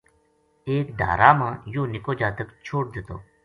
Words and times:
ایک 0.69 0.85
ڈھارا 0.99 1.31
ما 1.39 1.49
یوہ 1.73 1.89
نِکو 1.93 2.11
جاتک 2.19 2.49
چھوڈ 2.65 2.85
دِتو 2.93 3.17